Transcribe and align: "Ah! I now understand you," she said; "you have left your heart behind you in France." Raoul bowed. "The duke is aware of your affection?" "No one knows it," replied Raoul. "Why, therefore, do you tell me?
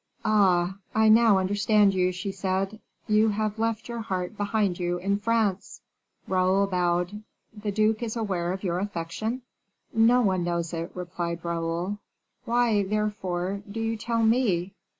"Ah! 0.25 0.77
I 0.95 1.09
now 1.09 1.37
understand 1.37 1.93
you," 1.93 2.11
she 2.11 2.31
said; 2.31 2.79
"you 3.05 3.29
have 3.29 3.59
left 3.59 3.87
your 3.87 3.99
heart 3.99 4.35
behind 4.35 4.79
you 4.79 4.97
in 4.97 5.19
France." 5.19 5.81
Raoul 6.27 6.65
bowed. 6.65 7.21
"The 7.55 7.71
duke 7.71 8.01
is 8.01 8.15
aware 8.15 8.51
of 8.51 8.63
your 8.63 8.79
affection?" 8.79 9.43
"No 9.93 10.21
one 10.21 10.43
knows 10.43 10.73
it," 10.73 10.89
replied 10.95 11.45
Raoul. 11.45 11.99
"Why, 12.45 12.81
therefore, 12.81 13.61
do 13.71 13.79
you 13.79 13.95
tell 13.95 14.23
me? 14.23 14.73